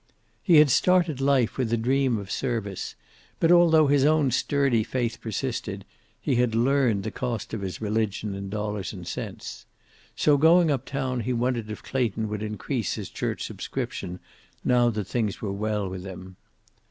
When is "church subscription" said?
13.11-14.19